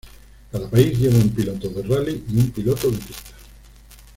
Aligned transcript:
Cada 0.51 0.67
país 0.67 0.97
lleva 0.97 1.13
un 1.17 1.29
piloto 1.29 1.69
de 1.69 1.83
rally 1.83 2.23
y 2.31 2.37
un 2.37 2.49
piloto 2.49 2.89
de 2.89 2.97
pista. 2.97 3.29